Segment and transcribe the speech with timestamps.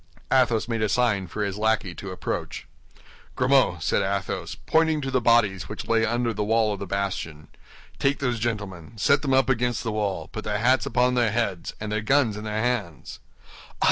[0.31, 2.65] Athos made a sign for his lackey to approach.
[3.35, 7.49] "Grimaud," said Athos, pointing to the bodies which lay under the wall of the bastion,
[7.99, 11.75] "take those gentlemen, set them up against the wall, put their hats upon their heads,
[11.79, 13.19] and their guns in their hands."